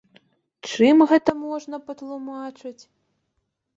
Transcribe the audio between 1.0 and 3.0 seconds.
гэта можна патлумачыць?